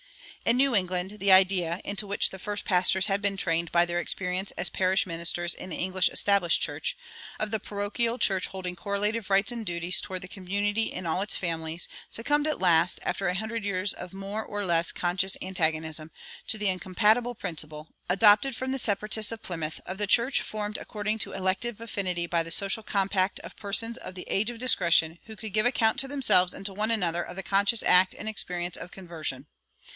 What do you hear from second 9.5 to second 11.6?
and duties toward the community in all its